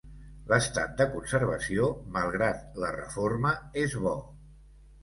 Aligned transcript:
L'estat 0.51 0.95
de 1.01 1.07
conservació, 1.11 1.91
malgrat 2.17 2.81
la 2.87 2.91
reforma, 2.99 3.57
és 3.85 3.99
bo. 4.09 4.21